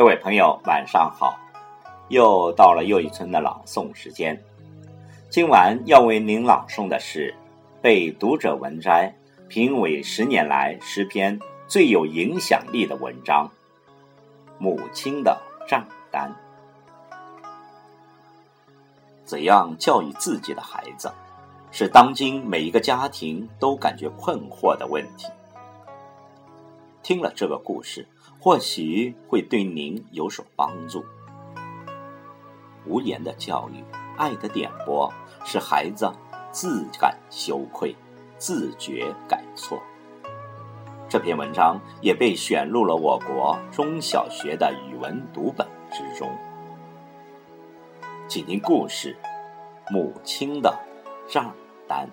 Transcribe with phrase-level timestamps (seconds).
[0.00, 1.38] 各位朋友，晚上好！
[2.08, 4.42] 又到了又一村的朗诵时间。
[5.28, 7.34] 今晚要为您朗诵的是
[7.82, 9.14] 被读者文摘
[9.46, 11.38] 评为十年来十篇
[11.68, 13.46] 最有影响力的文章
[14.56, 15.38] 《母亲的
[15.68, 16.34] 账单》。
[19.26, 21.12] 怎样教育自己的孩子，
[21.70, 25.26] 是当今每一个家庭都感觉困惑的问题。
[27.02, 28.06] 听了这个故事。
[28.42, 31.04] 或许会对您有所帮助。
[32.86, 33.84] 无言的教育，
[34.16, 35.12] 爱的点拨，
[35.44, 36.10] 使孩子
[36.50, 37.94] 自感羞愧，
[38.38, 39.78] 自觉改错。
[41.06, 46.34] 这篇文章也被选入了我国中小学的语文读本之中。
[48.26, 49.14] 请听故事：
[49.90, 50.74] 母亲的
[51.28, 51.54] 账
[51.86, 52.08] 单。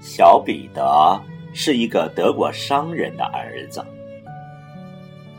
[0.00, 1.20] 小彼得
[1.52, 3.84] 是一个德国商人的儿子。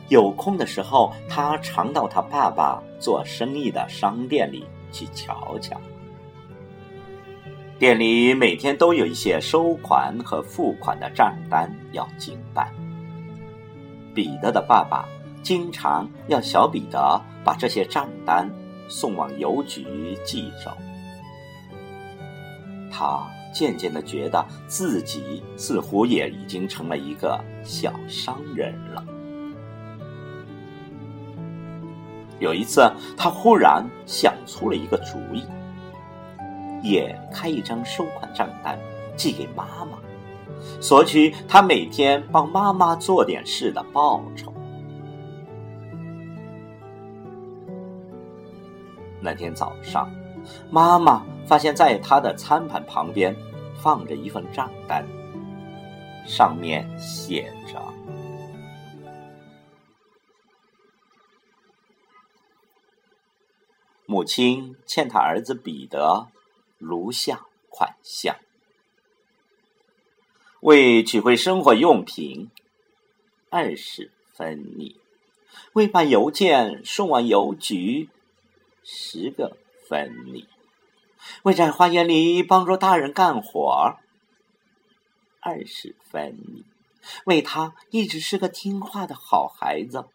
[0.10, 5.80] 有空的时候，他常到他爸爸做生意的商店里去瞧瞧。
[7.78, 12.68] 店里每天都有一些收款和付款的账单要经办。
[14.14, 15.08] 彼得的爸爸
[15.42, 18.50] 经常要小彼得把这些账单
[18.90, 20.76] 送往邮局寄走。
[23.00, 23.26] 他。
[23.52, 29.04] 渐渐的觉得自己似乎也已经成了一个小商人了。
[32.40, 32.88] 有一次，
[33.18, 35.44] 他忽然想出了一个主意，
[36.84, 38.78] 也开一张收款账单
[39.16, 39.98] 寄给妈妈，
[40.80, 44.54] 索取他每天帮妈妈做点事的报酬。
[49.20, 50.08] 那天早上。
[50.72, 53.36] 妈妈发现，在他的餐盘旁边
[53.82, 55.04] 放着一份账单，
[56.28, 57.82] 上面写着
[64.06, 66.28] ：“母亲欠他儿子彼得
[66.78, 68.36] 如下款项：
[70.60, 72.52] 为取回生活用品
[73.50, 74.96] 二十分尼，
[75.74, 78.08] 为把邮件送往邮局
[78.84, 79.58] 十个。”
[79.90, 80.48] 分你，
[81.44, 83.98] 为在花园里帮助大人干活
[85.40, 86.64] 二十分，
[87.26, 90.06] 为他一直是个听话的好孩子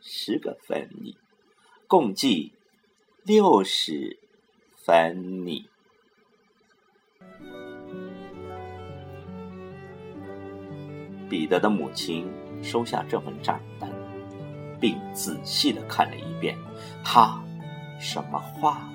[0.00, 1.16] 十个分你，
[1.86, 2.52] 共计
[3.24, 4.18] 六十
[4.76, 5.68] 分你。
[11.30, 12.30] 彼得的母亲
[12.62, 13.90] 收下这份账单，
[14.80, 16.58] 并仔细的看了一遍，
[17.04, 17.42] 他。
[18.04, 18.91] 什么话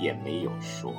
[0.00, 0.92] 也没有说。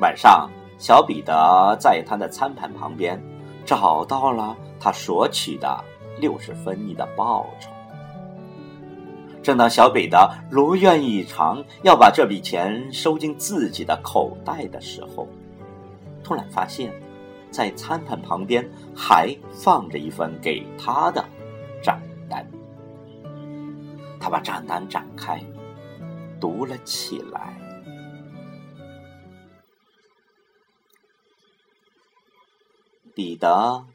[0.00, 3.20] 晚上，小彼得在他的餐盘旁边
[3.64, 5.82] 找到了他索取的
[6.20, 7.70] 六十分尼的报酬。
[9.42, 15.28] 正当小彼得如愿以偿要把这笔钱收进自己的口袋的时候，
[16.22, 16.92] 突然发现，
[17.50, 21.24] 在餐盘旁边还放着一份给他的
[21.80, 21.98] 账
[22.28, 22.44] 单。
[24.26, 25.40] 他把账单展开，
[26.40, 27.56] 读了起来。
[33.14, 33.86] 彼得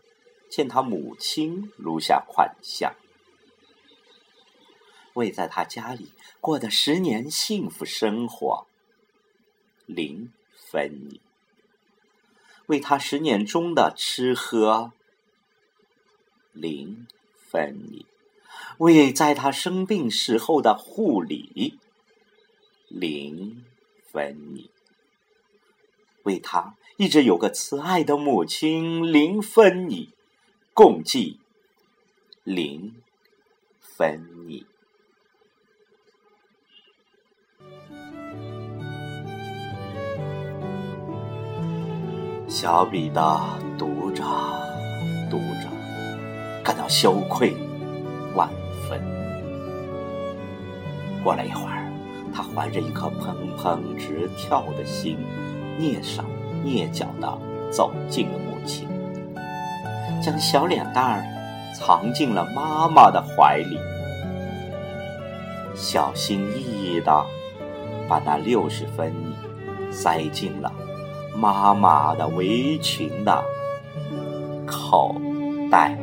[0.50, 2.96] 见他母亲如下款项：
[5.16, 8.66] 为在他家里过的十年幸福生活，
[9.86, 11.20] 零分尼；
[12.68, 14.94] 为他十年中的吃喝，
[16.54, 17.06] 零
[17.36, 18.06] 分尼。
[18.78, 21.80] 为在他生病时候的护理，
[22.88, 23.64] 零
[24.12, 24.70] 分尼；
[26.24, 30.10] 为他一直有个慈爱的母亲，零分尼，
[30.74, 31.40] 共计
[32.44, 32.96] 零
[33.80, 34.66] 分尼。
[42.48, 44.24] 小彼得读着
[45.30, 45.70] 读着，
[46.64, 47.56] 感到羞愧。
[48.34, 48.50] 万
[48.92, 49.00] 分。
[51.24, 51.90] 过了一会儿，
[52.36, 55.18] 他怀着一颗砰砰直跳的心，
[55.80, 56.22] 蹑手
[56.66, 57.38] 蹑脚的
[57.72, 58.90] 走进了母亲。
[60.22, 61.24] 将小脸蛋儿
[61.74, 63.80] 藏进了妈妈的怀里，
[65.74, 67.26] 小心翼翼的
[68.10, 69.14] 把那六十分
[69.90, 70.72] 塞进了
[71.36, 73.44] 妈妈的围裙的
[74.68, 75.16] 口
[75.72, 75.98] 袋。